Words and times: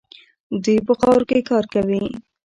دوی 0.63 0.77
په 0.87 0.93
خاورو 0.99 1.27
کې 1.29 1.47
کار 1.49 1.65
کوي. 1.73 2.03